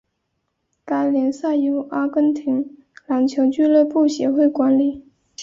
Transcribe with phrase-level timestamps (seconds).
[0.83, 5.05] 该联赛由阿根廷篮球俱乐部协会管理。